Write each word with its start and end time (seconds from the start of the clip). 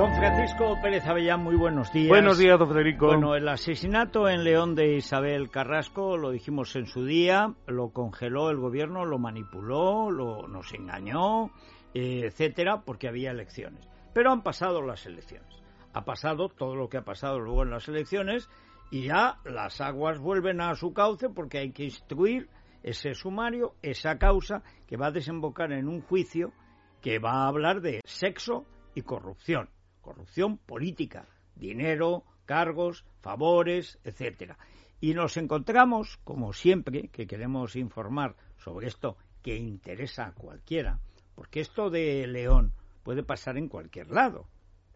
Don 0.00 0.14
Francisco 0.14 0.78
Pérez 0.80 1.06
Avellán, 1.06 1.42
muy 1.42 1.56
buenos 1.56 1.92
días. 1.92 2.08
Buenos 2.08 2.38
días, 2.38 2.58
don 2.58 2.68
Federico. 2.68 3.08
Bueno, 3.08 3.34
el 3.34 3.46
asesinato 3.46 4.30
en 4.30 4.44
León 4.44 4.74
de 4.74 4.94
Isabel 4.94 5.50
Carrasco, 5.50 6.16
lo 6.16 6.30
dijimos 6.30 6.74
en 6.74 6.86
su 6.86 7.04
día, 7.04 7.52
lo 7.66 7.90
congeló 7.90 8.48
el 8.48 8.56
gobierno, 8.56 9.04
lo 9.04 9.18
manipuló, 9.18 10.10
lo, 10.10 10.48
nos 10.48 10.72
engañó, 10.72 11.50
eh, 11.92 12.22
etcétera, 12.24 12.80
porque 12.80 13.08
había 13.08 13.30
elecciones. 13.30 13.86
Pero 14.14 14.32
han 14.32 14.42
pasado 14.42 14.80
las 14.80 15.04
elecciones. 15.04 15.62
Ha 15.92 16.02
pasado 16.06 16.48
todo 16.48 16.76
lo 16.76 16.88
que 16.88 16.96
ha 16.96 17.04
pasado 17.04 17.38
luego 17.38 17.62
en 17.62 17.70
las 17.70 17.86
elecciones 17.86 18.48
y 18.90 19.02
ya 19.02 19.36
las 19.44 19.82
aguas 19.82 20.18
vuelven 20.18 20.62
a 20.62 20.74
su 20.76 20.94
cauce 20.94 21.28
porque 21.28 21.58
hay 21.58 21.72
que 21.72 21.84
instruir 21.84 22.48
ese 22.82 23.12
sumario, 23.12 23.74
esa 23.82 24.16
causa 24.16 24.62
que 24.86 24.96
va 24.96 25.08
a 25.08 25.12
desembocar 25.12 25.72
en 25.72 25.88
un 25.88 26.00
juicio 26.00 26.54
que 27.02 27.18
va 27.18 27.44
a 27.44 27.48
hablar 27.48 27.82
de 27.82 28.00
sexo 28.06 28.64
y 28.94 29.02
corrupción 29.02 29.68
corrupción 30.00 30.58
política, 30.58 31.26
dinero, 31.54 32.24
cargos, 32.46 33.04
favores, 33.20 33.98
etcétera. 34.04 34.58
Y 35.00 35.14
nos 35.14 35.36
encontramos, 35.36 36.18
como 36.24 36.52
siempre, 36.52 37.08
que 37.08 37.26
queremos 37.26 37.76
informar 37.76 38.36
sobre 38.56 38.88
esto 38.88 39.16
que 39.42 39.56
interesa 39.56 40.26
a 40.26 40.34
cualquiera, 40.34 41.00
porque 41.34 41.60
esto 41.60 41.90
de 41.90 42.26
León 42.26 42.72
puede 43.02 43.22
pasar 43.22 43.56
en 43.56 43.68
cualquier 43.68 44.10
lado, 44.10 44.46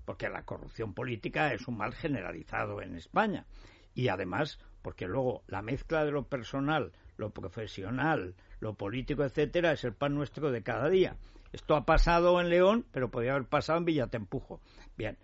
porque 0.05 0.29
la 0.29 0.45
corrupción 0.45 0.93
política 0.93 1.53
es 1.55 1.67
un 1.69 1.79
mal 1.79 1.95
generalizado 1.95 2.83
en 2.83 2.97
España. 2.97 3.47
Y 3.95 4.09
además, 4.09 4.59
porque 4.83 5.07
luego 5.07 5.43
la 5.47 5.63
mezcla 5.63 6.05
de 6.05 6.11
lo 6.11 6.29
personal, 6.29 6.93
lo 7.17 7.31
profesional, 7.31 8.35
lo 8.61 8.75
político, 8.75 9.25
etcétera, 9.25 9.73
es 9.73 9.85
el 9.85 9.95
pan 9.95 10.15
nuestro 10.15 10.51
de 10.51 10.63
cada 10.63 10.89
día. 10.89 11.17
Esto 11.55 11.77
ha 11.77 11.87
pasado 11.87 12.41
en 12.41 12.51
León, 12.51 12.85
pero 12.91 13.13
podría 13.13 13.35
haber 13.35 13.47
pasado 13.47 13.79
en 13.79 13.85
Villatempujo. 13.85 14.61
Bien, 14.97 15.17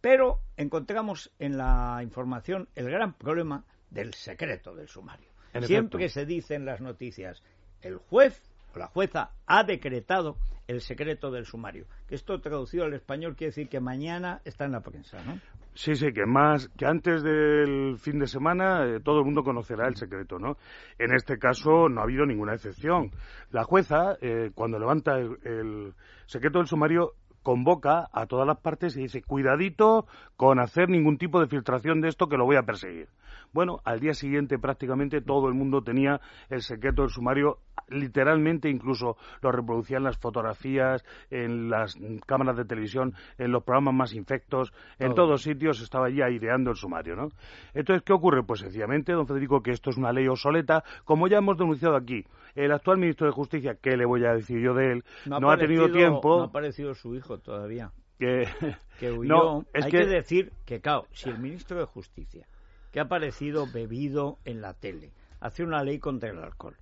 pero 0.00 0.40
encontramos 0.56 1.30
en 1.38 1.58
la 1.58 2.00
información 2.02 2.70
el 2.74 2.90
gran 2.90 3.12
problema 3.12 3.66
del 3.90 4.14
secreto 4.14 4.74
del 4.74 4.88
sumario. 4.88 5.28
Siempre 5.64 6.08
se 6.08 6.24
dice 6.24 6.54
en 6.54 6.64
las 6.64 6.80
noticias, 6.80 7.42
el 7.82 7.98
juez 7.98 8.40
o 8.74 8.78
la 8.78 8.86
jueza 8.86 9.32
ha 9.44 9.62
decretado 9.62 10.38
el 10.68 10.80
secreto 10.80 11.30
del 11.30 11.44
sumario. 11.44 11.84
Que 12.06 12.14
esto 12.14 12.40
traducido 12.40 12.86
al 12.86 12.94
español 12.94 13.36
quiere 13.36 13.50
decir 13.50 13.68
que 13.68 13.80
mañana 13.80 14.40
está 14.46 14.64
en 14.64 14.72
la 14.72 14.80
prensa, 14.80 15.22
¿no? 15.22 15.38
Sí, 15.78 15.94
sí, 15.94 16.12
que 16.12 16.26
más 16.26 16.68
que 16.76 16.86
antes 16.86 17.22
del 17.22 17.98
fin 17.98 18.18
de 18.18 18.26
semana 18.26 18.84
eh, 18.84 18.98
todo 18.98 19.20
el 19.20 19.24
mundo 19.24 19.44
conocerá 19.44 19.86
el 19.86 19.94
secreto, 19.94 20.36
¿no? 20.40 20.56
En 20.98 21.14
este 21.14 21.38
caso 21.38 21.88
no 21.88 22.00
ha 22.00 22.02
habido 22.02 22.26
ninguna 22.26 22.54
excepción. 22.54 23.12
La 23.52 23.62
jueza, 23.62 24.16
eh, 24.20 24.50
cuando 24.56 24.80
levanta 24.80 25.16
el 25.18 25.94
secreto 26.26 26.58
del 26.58 26.66
sumario, 26.66 27.12
convoca 27.44 28.08
a 28.12 28.26
todas 28.26 28.44
las 28.44 28.58
partes 28.58 28.96
y 28.96 29.02
dice, 29.02 29.22
cuidadito 29.22 30.08
con 30.36 30.58
hacer 30.58 30.88
ningún 30.88 31.16
tipo 31.16 31.40
de 31.40 31.46
filtración 31.46 32.00
de 32.00 32.08
esto 32.08 32.26
que 32.26 32.36
lo 32.36 32.44
voy 32.44 32.56
a 32.56 32.64
perseguir. 32.64 33.06
Bueno, 33.52 33.80
al 33.84 34.00
día 34.00 34.14
siguiente 34.14 34.58
prácticamente 34.58 35.20
todo 35.20 35.48
el 35.48 35.54
mundo 35.54 35.82
tenía 35.82 36.20
el 36.50 36.62
secreto 36.62 37.02
del 37.02 37.10
sumario, 37.10 37.58
literalmente 37.88 38.68
incluso 38.68 39.16
lo 39.40 39.50
reproducían 39.50 40.02
las 40.02 40.18
fotografías, 40.18 41.04
en 41.30 41.70
las 41.70 41.96
cámaras 42.26 42.56
de 42.56 42.64
televisión, 42.64 43.14
en 43.38 43.52
los 43.52 43.64
programas 43.64 43.94
más 43.94 44.14
infectos, 44.14 44.72
en 44.98 45.14
todos 45.14 45.42
sitios 45.42 45.80
estaba 45.80 46.10
ya 46.10 46.26
aireando 46.26 46.70
el 46.70 46.76
sumario, 46.76 47.16
¿no? 47.16 47.28
Entonces, 47.74 48.02
¿qué 48.04 48.12
ocurre? 48.12 48.42
Pues 48.42 48.60
sencillamente, 48.60 49.12
don 49.12 49.26
Federico, 49.26 49.62
que 49.62 49.70
esto 49.70 49.90
es 49.90 49.96
una 49.96 50.12
ley 50.12 50.28
obsoleta, 50.28 50.84
como 51.04 51.28
ya 51.28 51.38
hemos 51.38 51.56
denunciado 51.56 51.96
aquí. 51.96 52.24
El 52.54 52.72
actual 52.72 52.98
ministro 52.98 53.26
de 53.26 53.32
Justicia, 53.32 53.76
¿qué 53.80 53.96
le 53.96 54.04
voy 54.04 54.24
a 54.24 54.32
decir 54.32 54.60
yo 54.60 54.74
de 54.74 54.92
él? 54.92 55.04
No, 55.26 55.50
ha, 55.50 55.56
tenido 55.56 55.90
tiempo. 55.90 56.38
No 56.38 56.42
ha 56.42 56.46
aparecido 56.46 56.94
su 56.94 57.14
hijo 57.14 57.38
todavía. 57.38 57.92
Que, 58.18 58.44
huyó. 59.16 59.64
Hay 59.74 59.90
que... 59.90 59.98
que 59.98 60.06
decir 60.06 60.52
que, 60.66 60.80
claro, 60.80 61.06
si 61.12 61.30
el 61.30 61.38
ministro 61.38 61.78
de 61.78 61.84
Justicia 61.84 62.46
que 62.90 63.00
ha 63.00 63.04
aparecido 63.04 63.66
bebido 63.66 64.38
en 64.44 64.60
la 64.60 64.74
tele. 64.74 65.12
Hace 65.40 65.62
una 65.62 65.84
ley 65.84 65.98
contra 65.98 66.30
el 66.30 66.38
alcohol. 66.38 66.76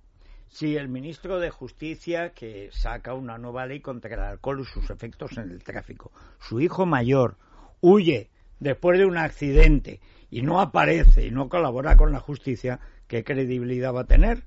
Si 0.49 0.77
el 0.77 0.87
ministro 0.87 1.39
de 1.39 1.49
Justicia, 1.49 2.31
que 2.33 2.69
saca 2.71 3.13
una 3.13 3.37
nueva 3.37 3.65
ley 3.65 3.81
contra 3.81 4.13
el 4.13 4.21
alcohol 4.21 4.61
y 4.61 4.65
sus 4.65 4.89
efectos 4.89 5.37
en 5.37 5.51
el 5.51 5.63
tráfico, 5.63 6.11
su 6.39 6.61
hijo 6.61 6.85
mayor 6.85 7.37
huye 7.81 8.29
después 8.59 8.97
de 8.97 9.05
un 9.05 9.17
accidente 9.17 9.99
y 10.29 10.41
no 10.41 10.61
aparece 10.61 11.25
y 11.25 11.31
no 11.31 11.49
colabora 11.49 11.97
con 11.97 12.11
la 12.11 12.19
justicia, 12.19 12.79
¿qué 13.07 13.23
credibilidad 13.23 13.93
va 13.93 14.01
a 14.01 14.07
tener? 14.07 14.43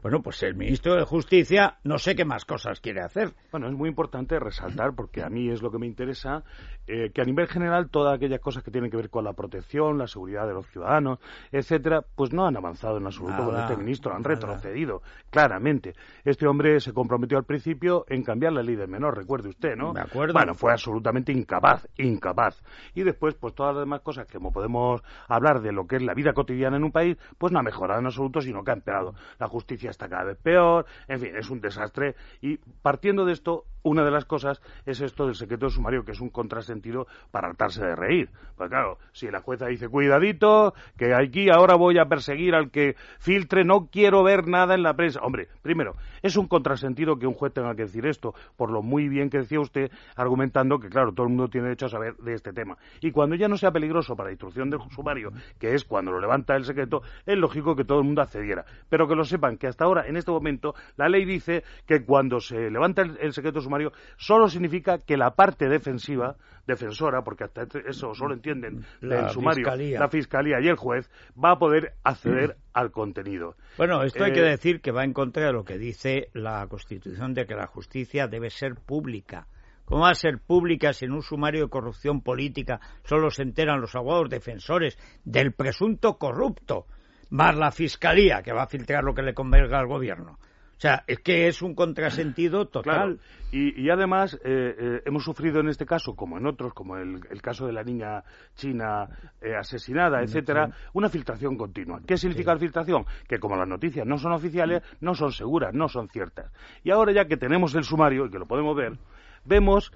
Bueno, 0.00 0.22
pues 0.22 0.40
el 0.44 0.54
ministro 0.54 0.94
de 0.94 1.02
Justicia 1.02 1.78
no 1.82 1.98
sé 1.98 2.14
qué 2.14 2.24
más 2.24 2.44
cosas 2.44 2.78
quiere 2.80 3.00
hacer. 3.00 3.32
Bueno, 3.50 3.66
es 3.66 3.74
muy 3.74 3.88
importante 3.88 4.38
resaltar, 4.38 4.94
porque 4.94 5.24
a 5.24 5.28
mí 5.28 5.50
es 5.50 5.60
lo 5.60 5.72
que 5.72 5.78
me 5.78 5.88
interesa, 5.88 6.44
eh, 6.86 7.10
que 7.12 7.20
a 7.20 7.24
nivel 7.24 7.48
general 7.48 7.90
todas 7.90 8.14
aquellas 8.14 8.38
cosas 8.38 8.62
que 8.62 8.70
tienen 8.70 8.92
que 8.92 8.96
ver 8.96 9.10
con 9.10 9.24
la 9.24 9.32
protección, 9.32 9.98
la 9.98 10.06
seguridad 10.06 10.46
de 10.46 10.54
los 10.54 10.68
ciudadanos, 10.68 11.18
etcétera, 11.50 12.04
pues 12.14 12.32
no 12.32 12.46
han 12.46 12.56
avanzado 12.56 12.98
en 12.98 13.06
absoluto 13.06 13.44
con 13.44 13.58
este 13.58 13.76
ministro, 13.76 14.14
han 14.14 14.22
retrocedido, 14.22 15.02
claramente. 15.30 15.94
Este 16.24 16.46
hombre 16.46 16.78
se 16.78 16.92
comprometió 16.92 17.36
al 17.36 17.44
principio 17.44 18.04
en 18.08 18.22
cambiar 18.22 18.52
la 18.52 18.62
ley 18.62 18.76
del 18.76 18.88
menor, 18.88 19.16
recuerde 19.16 19.48
usted, 19.48 19.74
¿no? 19.74 19.92
De 19.94 20.00
acuerdo. 20.00 20.32
Bueno, 20.32 20.54
fue 20.54 20.70
absolutamente 20.70 21.32
incapaz, 21.32 21.88
incapaz. 21.96 22.62
Y 22.94 23.02
después, 23.02 23.34
pues 23.34 23.52
todas 23.52 23.74
las 23.74 23.82
demás 23.82 24.02
cosas, 24.02 24.28
como 24.32 24.52
podemos 24.52 25.02
hablar 25.26 25.60
de 25.60 25.72
lo 25.72 25.88
que 25.88 25.96
es 25.96 26.02
la 26.02 26.14
vida 26.14 26.32
cotidiana 26.34 26.76
en 26.76 26.84
un 26.84 26.92
país, 26.92 27.16
pues 27.36 27.52
no 27.52 27.58
ha 27.58 27.62
mejorado 27.64 27.98
en 27.98 28.06
absoluto, 28.06 28.40
sino 28.40 28.62
que 28.62 28.70
ha 28.70 28.74
empeorado. 28.74 29.14
La 29.40 29.48
justicia 29.48 29.87
está 29.90 30.08
cada 30.08 30.24
vez 30.24 30.38
peor, 30.38 30.86
en 31.06 31.20
fin, 31.20 31.36
es 31.36 31.50
un 31.50 31.60
desastre. 31.60 32.16
Y 32.40 32.56
partiendo 32.56 33.24
de 33.24 33.32
esto, 33.32 33.64
una 33.82 34.04
de 34.04 34.10
las 34.10 34.24
cosas 34.24 34.60
es 34.86 35.00
esto 35.00 35.26
del 35.26 35.34
secreto 35.34 35.68
sumario, 35.70 36.04
que 36.04 36.12
es 36.12 36.20
un 36.20 36.30
contrasentido 36.30 37.06
para 37.30 37.48
hartarse 37.48 37.84
de 37.84 37.96
reír. 37.96 38.30
Pues 38.56 38.70
claro, 38.70 38.98
si 39.12 39.30
la 39.30 39.40
jueza 39.40 39.66
dice, 39.66 39.88
cuidadito, 39.88 40.74
que 40.96 41.14
aquí 41.14 41.48
ahora 41.50 41.76
voy 41.76 41.98
a 41.98 42.06
perseguir 42.06 42.54
al 42.54 42.70
que 42.70 42.96
filtre, 43.18 43.64
no 43.64 43.88
quiero 43.90 44.22
ver 44.22 44.48
nada 44.48 44.74
en 44.74 44.82
la 44.82 44.94
prensa. 44.94 45.20
Hombre, 45.22 45.48
primero, 45.62 45.94
es 46.22 46.36
un 46.36 46.48
contrasentido 46.48 47.18
que 47.18 47.26
un 47.26 47.34
juez 47.34 47.52
tenga 47.52 47.74
que 47.74 47.82
decir 47.82 48.06
esto, 48.06 48.34
por 48.56 48.70
lo 48.70 48.82
muy 48.82 49.08
bien 49.08 49.30
que 49.30 49.38
decía 49.38 49.60
usted, 49.60 49.90
argumentando 50.16 50.78
que, 50.78 50.88
claro, 50.88 51.12
todo 51.12 51.24
el 51.24 51.30
mundo 51.30 51.48
tiene 51.48 51.68
derecho 51.68 51.86
a 51.86 51.90
saber 51.90 52.16
de 52.16 52.34
este 52.34 52.52
tema. 52.52 52.76
Y 53.00 53.12
cuando 53.12 53.36
ya 53.36 53.48
no 53.48 53.56
sea 53.56 53.70
peligroso 53.70 54.16
para 54.16 54.28
la 54.28 54.32
instrucción 54.32 54.70
del 54.70 54.80
sumario, 54.90 55.32
que 55.58 55.74
es 55.74 55.84
cuando 55.84 56.12
lo 56.12 56.20
levanta 56.20 56.56
el 56.56 56.64
secreto, 56.64 57.02
es 57.26 57.36
lógico 57.36 57.76
que 57.76 57.84
todo 57.84 57.98
el 57.98 58.04
mundo 58.04 58.22
accediera. 58.22 58.64
Pero 58.88 59.06
que 59.06 59.14
lo 59.14 59.24
sepan 59.24 59.56
que 59.56 59.66
hasta 59.66 59.84
ahora, 59.84 60.06
en 60.06 60.16
este 60.16 60.30
momento, 60.30 60.74
la 60.96 61.08
ley 61.08 61.24
dice 61.24 61.64
que 61.86 62.04
cuando 62.04 62.40
se 62.40 62.70
levanta 62.70 63.02
el, 63.02 63.32
secreto 63.32 63.60
sumario, 63.68 63.92
solo 64.16 64.48
significa 64.48 64.98
que 64.98 65.16
la 65.16 65.34
parte 65.34 65.68
defensiva, 65.68 66.36
defensora, 66.66 67.22
porque 67.22 67.44
hasta 67.44 67.66
eso 67.86 68.14
solo 68.14 68.34
entienden 68.34 68.84
del 69.00 69.28
sumario, 69.30 69.66
la 69.98 70.08
fiscalía 70.08 70.60
y 70.60 70.68
el 70.68 70.76
juez, 70.76 71.10
va 71.42 71.52
a 71.52 71.58
poder 71.58 71.94
acceder 72.02 72.56
al 72.72 72.90
contenido. 72.90 73.56
Bueno, 73.76 74.02
esto 74.02 74.24
hay 74.24 74.32
que 74.32 74.40
eh, 74.40 74.50
decir 74.50 74.80
que 74.80 74.90
va 74.90 75.04
en 75.04 75.12
contra 75.12 75.46
de 75.46 75.52
lo 75.52 75.64
que 75.64 75.78
dice 75.78 76.28
la 76.32 76.66
Constitución 76.68 77.34
de 77.34 77.46
que 77.46 77.54
la 77.54 77.66
justicia 77.66 78.26
debe 78.26 78.50
ser 78.50 78.74
pública. 78.74 79.46
¿Cómo 79.84 80.02
va 80.02 80.10
a 80.10 80.14
ser 80.14 80.38
pública 80.38 80.92
si 80.92 81.06
en 81.06 81.12
un 81.12 81.22
sumario 81.22 81.62
de 81.62 81.70
corrupción 81.70 82.20
política 82.20 82.80
solo 83.04 83.30
se 83.30 83.42
enteran 83.42 83.80
los 83.80 83.94
abogados 83.94 84.28
defensores 84.28 84.98
del 85.24 85.52
presunto 85.52 86.18
corrupto? 86.18 86.86
más 87.30 87.56
la 87.56 87.70
fiscalía 87.70 88.42
que 88.42 88.52
va 88.52 88.62
a 88.62 88.66
filtrar 88.66 89.04
lo 89.04 89.14
que 89.14 89.22
le 89.22 89.34
convenga 89.34 89.78
al 89.78 89.86
gobierno. 89.86 90.38
O 90.78 90.80
sea, 90.80 91.02
es 91.08 91.18
que 91.18 91.48
es 91.48 91.60
un 91.60 91.74
contrasentido 91.74 92.68
total. 92.68 93.18
Y, 93.50 93.90
además 93.90 94.38
eh, 94.44 94.76
eh, 94.78 95.02
hemos 95.06 95.24
sufrido 95.24 95.58
en 95.58 95.68
este 95.68 95.84
caso, 95.84 96.14
como 96.14 96.38
en 96.38 96.46
otros, 96.46 96.72
como 96.72 96.96
el, 96.96 97.42
caso 97.42 97.66
de 97.66 97.72
la 97.72 97.82
niña 97.82 98.22
china 98.54 99.08
eh, 99.40 99.56
asesinada, 99.56 100.22
etcétera, 100.22 100.70
una 100.92 101.08
filtración 101.08 101.56
continua. 101.56 102.00
¿Qué 102.06 102.16
significa 102.16 102.52
la 102.52 102.60
filtración? 102.60 103.04
Que 103.26 103.40
como 103.40 103.56
las 103.56 103.66
noticias 103.66 104.06
no 104.06 104.18
son 104.18 104.32
oficiales, 104.32 104.84
no 105.00 105.14
son 105.14 105.32
seguras, 105.32 105.74
no 105.74 105.88
son 105.88 106.08
ciertas. 106.10 106.52
Y 106.84 106.92
ahora 106.92 107.10
ya 107.10 107.24
que 107.24 107.36
tenemos 107.36 107.74
el 107.74 107.82
sumario 107.82 108.26
y 108.26 108.30
que 108.30 108.38
lo 108.38 108.46
podemos 108.46 108.76
ver, 108.76 108.98
vemos 109.44 109.90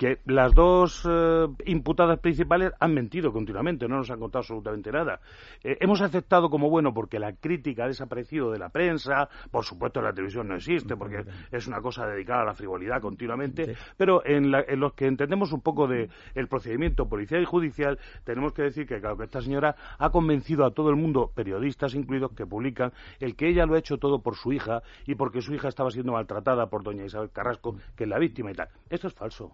que 0.00 0.18
las 0.24 0.54
dos 0.54 1.06
eh, 1.06 1.46
imputadas 1.66 2.18
principales 2.20 2.72
han 2.80 2.94
mentido 2.94 3.34
continuamente, 3.34 3.86
no 3.86 3.98
nos 3.98 4.10
han 4.10 4.18
contado 4.18 4.40
absolutamente 4.40 4.90
nada. 4.90 5.20
Eh, 5.62 5.76
hemos 5.78 6.00
aceptado 6.00 6.48
como 6.48 6.70
bueno 6.70 6.94
porque 6.94 7.18
la 7.18 7.34
crítica 7.34 7.84
ha 7.84 7.88
desaparecido 7.88 8.50
de 8.50 8.58
la 8.58 8.70
prensa, 8.70 9.28
por 9.50 9.62
supuesto 9.62 10.00
la 10.00 10.14
televisión 10.14 10.48
no 10.48 10.56
existe 10.56 10.96
porque 10.96 11.26
es 11.52 11.66
una 11.66 11.82
cosa 11.82 12.06
dedicada 12.06 12.40
a 12.40 12.44
la 12.46 12.54
frivolidad 12.54 13.02
continuamente, 13.02 13.76
pero 13.98 14.24
en, 14.24 14.50
los 14.50 14.94
que 14.94 15.06
entendemos 15.06 15.52
un 15.52 15.60
poco 15.60 15.86
del 15.86 16.08
procedimiento 16.48 17.06
policial 17.06 17.42
y 17.42 17.44
judicial, 17.44 17.98
tenemos 18.24 18.54
que 18.54 18.62
decir 18.62 18.86
que, 18.86 19.00
claro, 19.00 19.18
que 19.18 19.24
esta 19.24 19.42
señora 19.42 19.76
ha 19.98 20.08
convencido 20.08 20.64
a 20.64 20.70
todo 20.70 20.88
el 20.88 20.96
mundo, 20.96 21.30
periodistas 21.34 21.94
incluidos, 21.94 22.32
que 22.32 22.46
publican 22.46 22.94
el 23.18 23.36
que 23.36 23.50
ella 23.50 23.66
lo 23.66 23.74
ha 23.74 23.78
hecho 23.78 23.98
todo 23.98 24.22
por 24.22 24.36
su 24.36 24.50
hija 24.54 24.82
y 25.06 25.14
porque 25.16 25.42
su 25.42 25.52
hija 25.52 25.68
estaba 25.68 25.90
siendo 25.90 26.12
maltratada 26.12 26.70
por 26.70 26.82
doña 26.82 27.04
Isabel 27.04 27.28
Carrasco, 27.30 27.76
que 27.94 28.04
es 28.04 28.08
la 28.08 28.18
víctima 28.18 28.50
y 28.50 28.54
tal. 28.54 28.68
Esto 28.88 29.08
es 29.08 29.12
falso, 29.12 29.52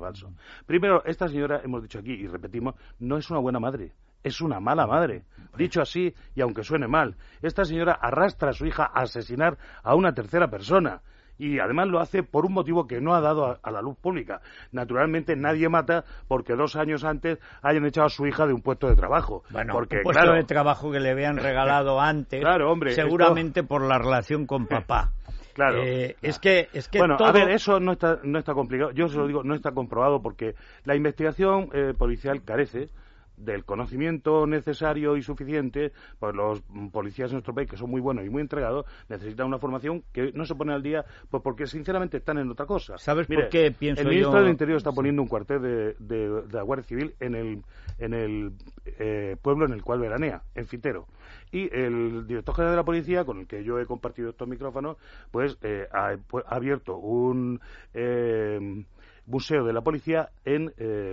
falso. 0.00 0.32
Primero, 0.66 1.04
esta 1.04 1.28
señora, 1.28 1.60
hemos 1.64 1.82
dicho 1.82 1.98
aquí 1.98 2.12
y 2.12 2.26
repetimos, 2.26 2.74
no 2.98 3.16
es 3.16 3.30
una 3.30 3.40
buena 3.40 3.60
madre, 3.60 3.92
es 4.22 4.40
una 4.40 4.60
mala 4.60 4.86
madre. 4.86 5.24
Dicho 5.56 5.80
así, 5.80 6.12
y 6.34 6.40
aunque 6.40 6.64
suene 6.64 6.88
mal, 6.88 7.16
esta 7.42 7.64
señora 7.64 7.92
arrastra 7.92 8.50
a 8.50 8.52
su 8.52 8.66
hija 8.66 8.84
a 8.84 9.02
asesinar 9.02 9.56
a 9.82 9.94
una 9.94 10.12
tercera 10.12 10.48
persona. 10.48 11.02
y 11.36 11.58
además 11.58 11.88
lo 11.88 11.98
hace 11.98 12.22
por 12.22 12.46
un 12.46 12.52
motivo 12.52 12.86
que 12.86 13.00
no 13.00 13.12
ha 13.12 13.20
dado 13.20 13.58
a, 13.60 13.70
la 13.72 13.82
luz 13.82 13.96
pública. 13.98 14.40
Naturalmente 14.70 15.34
nadie 15.34 15.68
mata 15.68 16.04
porque 16.28 16.54
dos 16.54 16.76
años 16.76 17.02
antes 17.02 17.40
hayan 17.60 17.84
echado 17.86 18.06
a 18.06 18.10
su 18.10 18.24
hija 18.24 18.46
de 18.46 18.52
un 18.52 18.62
puesto 18.62 18.88
de 18.88 18.94
trabajo. 18.94 19.42
Bueno, 19.50 19.72
porque, 19.72 19.96
un 19.96 20.02
puesto 20.04 20.32
de 20.32 20.44
trabajo 20.44 20.92
que 20.92 21.00
le 21.00 21.10
habían 21.10 21.36
regalado 21.36 22.00
antes, 22.00 22.40
claro, 22.40 22.70
hombre, 22.70 22.92
seguramente 22.92 23.64
por 23.64 23.82
la 23.82 23.98
relación 23.98 24.46
con 24.46 24.66
papá. 24.66 25.12
Claro. 25.54 25.82
Eh, 25.82 26.16
es 26.20 26.38
que, 26.40 26.68
es 26.72 26.88
que 26.88 26.98
bueno, 26.98 27.16
a 27.18 27.32
ver, 27.32 27.48
eso 27.50 27.78
no 27.78 27.92
está, 27.92 28.18
no 28.24 28.38
está 28.40 28.54
complicado. 28.54 28.90
Yo 28.90 29.08
se 29.08 29.16
lo 29.16 29.26
digo, 29.26 29.44
no 29.44 29.54
está 29.54 29.70
comprobado 29.70 30.20
porque 30.20 30.54
la 30.84 30.96
investigación 30.96 31.70
eh, 31.72 31.94
policial 31.96 32.42
carece 32.42 32.88
del 33.36 33.64
conocimiento 33.64 34.46
necesario 34.46 35.16
y 35.16 35.22
suficiente, 35.22 35.92
pues 36.18 36.34
los 36.34 36.62
policías 36.92 37.30
en 37.30 37.36
nuestro 37.36 37.54
país, 37.54 37.68
que 37.68 37.76
son 37.76 37.90
muy 37.90 38.00
buenos 38.00 38.24
y 38.24 38.30
muy 38.30 38.42
entregados, 38.42 38.86
necesitan 39.08 39.46
una 39.46 39.58
formación 39.58 40.04
que 40.12 40.32
no 40.32 40.44
se 40.44 40.54
pone 40.54 40.72
al 40.72 40.82
día, 40.82 41.04
pues 41.30 41.42
porque 41.42 41.66
sinceramente 41.66 42.18
están 42.18 42.38
en 42.38 42.50
otra 42.50 42.66
cosa. 42.66 42.96
¿Sabes 42.98 43.26
por 43.26 43.48
qué 43.48 43.72
pienso 43.72 44.02
El 44.02 44.08
ministro 44.08 44.40
del 44.40 44.50
Interior 44.50 44.76
está 44.76 44.92
poniendo 44.92 45.22
un 45.22 45.28
cuartel 45.28 45.62
de, 45.62 45.94
de, 45.98 46.42
la 46.50 46.62
Guardia 46.62 46.84
Civil 46.84 47.14
en 47.20 47.34
el, 47.34 47.62
en 47.98 48.14
el 48.14 48.52
eh, 48.86 49.36
pueblo 49.40 49.66
en 49.66 49.72
el 49.72 49.82
cual 49.82 50.00
veranea, 50.00 50.42
en 50.54 50.66
Fitero. 50.66 51.06
Y 51.50 51.74
el 51.74 52.26
director 52.26 52.54
general 52.54 52.72
de 52.72 52.76
la 52.76 52.84
policía, 52.84 53.24
con 53.24 53.40
el 53.40 53.46
que 53.46 53.62
yo 53.62 53.78
he 53.78 53.86
compartido 53.86 54.30
estos 54.30 54.48
micrófonos, 54.48 54.96
pues 55.30 55.56
eh, 55.62 55.86
ha, 55.92 56.16
pues, 56.28 56.44
ha, 56.48 56.56
abierto 56.56 56.96
un 56.96 57.60
eh, 57.92 58.84
museo 59.26 59.64
de 59.64 59.72
la 59.72 59.82
policía 59.82 60.30
en 60.44 60.72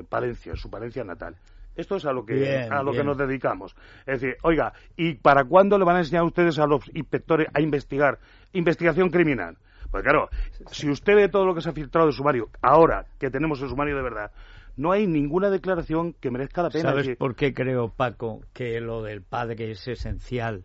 Palencia, 0.09 0.51
en 0.51 0.57
su 0.57 0.69
Palencia 0.69 1.03
natal. 1.03 1.35
Esto 1.75 1.95
es 1.95 2.05
a 2.05 2.11
lo 2.11 2.25
que 2.25 2.67
a 2.69 2.83
lo 2.83 2.91
que 2.91 3.03
nos 3.03 3.17
dedicamos. 3.17 3.75
Es 4.05 4.21
decir, 4.21 4.37
oiga, 4.43 4.73
¿y 4.95 5.15
para 5.15 5.45
cuándo 5.45 5.77
le 5.77 5.85
van 5.85 5.95
a 5.95 5.99
enseñar 5.99 6.23
a 6.23 6.25
ustedes 6.25 6.59
a 6.59 6.67
los 6.67 6.83
inspectores 6.93 7.47
a 7.53 7.61
investigar 7.61 8.19
investigación 8.53 9.09
criminal? 9.09 9.57
Pues 9.89 10.03
claro, 10.03 10.29
si 10.71 10.89
usted 10.89 11.15
ve 11.15 11.29
todo 11.29 11.45
lo 11.45 11.53
que 11.53 11.61
se 11.61 11.69
ha 11.69 11.73
filtrado 11.73 12.07
de 12.07 12.13
sumario, 12.13 12.49
ahora 12.61 13.05
que 13.19 13.29
tenemos 13.29 13.61
el 13.61 13.69
sumario 13.69 13.95
de 13.95 14.01
verdad, 14.01 14.31
no 14.77 14.93
hay 14.93 15.05
ninguna 15.05 15.49
declaración 15.49 16.13
que 16.13 16.31
merezca 16.31 16.63
la 16.63 16.69
pena. 16.69 16.89
¿Sabes 16.91 17.17
por 17.17 17.35
qué 17.35 17.53
creo, 17.53 17.89
Paco, 17.89 18.41
que 18.53 18.79
lo 18.79 19.03
del 19.03 19.21
padre 19.21 19.71
es 19.71 19.85
esencial 19.87 20.63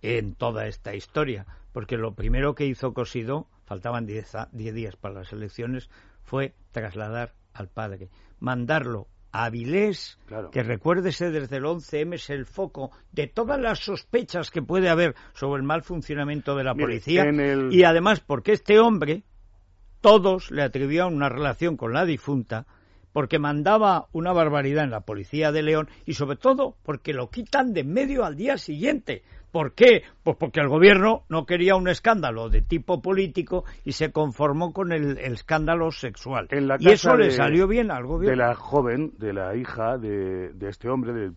en 0.00 0.34
toda 0.34 0.66
esta 0.66 0.94
historia? 0.94 1.46
Porque 1.72 1.98
lo 1.98 2.14
primero 2.14 2.54
que 2.54 2.64
hizo 2.64 2.94
Cosido, 2.94 3.46
faltaban 3.66 4.06
10 4.06 4.34
días 4.52 4.96
para 4.96 5.14
las 5.14 5.32
elecciones, 5.32 5.90
fue 6.22 6.54
trasladar 6.70 7.34
al 7.52 7.68
padre, 7.68 8.08
mandarlo 8.40 9.06
Avilés, 9.32 10.18
que 10.52 10.62
recuérdese 10.62 11.30
desde 11.30 11.56
el 11.56 11.64
11M 11.64 12.14
es 12.14 12.28
el 12.28 12.44
foco 12.44 12.90
de 13.12 13.26
todas 13.26 13.58
las 13.58 13.78
sospechas 13.78 14.50
que 14.50 14.60
puede 14.60 14.90
haber 14.90 15.14
sobre 15.32 15.60
el 15.60 15.66
mal 15.66 15.82
funcionamiento 15.82 16.54
de 16.54 16.64
la 16.64 16.74
policía 16.74 17.24
y 17.70 17.84
además 17.84 18.20
porque 18.20 18.52
este 18.52 18.78
hombre 18.78 19.22
todos 20.02 20.50
le 20.50 20.62
atribuían 20.62 21.14
una 21.14 21.30
relación 21.30 21.78
con 21.78 21.94
la 21.94 22.04
difunta 22.04 22.66
porque 23.12 23.38
mandaba 23.38 24.08
una 24.12 24.32
barbaridad 24.32 24.84
en 24.84 24.90
la 24.90 25.00
policía 25.00 25.52
de 25.52 25.62
León 25.62 25.88
y 26.04 26.14
sobre 26.14 26.36
todo 26.36 26.76
porque 26.82 27.12
lo 27.12 27.30
quitan 27.30 27.72
de 27.72 27.80
en 27.80 27.92
medio 27.92 28.24
al 28.24 28.36
día 28.36 28.58
siguiente. 28.58 29.22
¿Por 29.52 29.74
qué? 29.74 30.02
Pues 30.24 30.36
porque 30.38 30.60
el 30.60 30.68
gobierno 30.68 31.24
no 31.28 31.44
quería 31.44 31.76
un 31.76 31.86
escándalo 31.86 32.48
de 32.48 32.62
tipo 32.62 33.02
político 33.02 33.64
y 33.84 33.92
se 33.92 34.10
conformó 34.10 34.72
con 34.72 34.92
el, 34.92 35.18
escándalo 35.18 35.92
sexual. 35.92 36.48
y 36.80 36.90
eso 36.90 37.16
le 37.16 37.30
salió 37.30 37.68
bien 37.68 37.90
al 37.90 38.06
gobierno. 38.06 38.30
De 38.30 38.48
la 38.48 38.54
joven, 38.54 39.12
de 39.18 39.34
la 39.34 39.54
hija 39.54 39.98
de, 39.98 40.54
de 40.54 40.68
este 40.70 40.88
hombre, 40.88 41.12
del 41.12 41.36